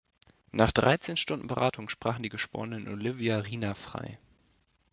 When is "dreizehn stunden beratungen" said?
0.71-1.87